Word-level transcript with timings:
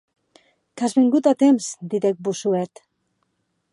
Qu’as 0.75 0.95
vengut 0.97 1.25
a 1.31 1.35
temps!, 1.41 1.65
didec 1.89 2.15
Bossuet. 2.23 2.73